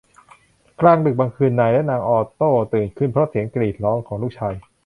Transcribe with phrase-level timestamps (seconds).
[0.81, 2.41] กลางดึกบางคืนนายและนางออตโต
[2.73, 4.55] ตื่นขึ้นเพราะเสียงกรีดร้องของลูกชาย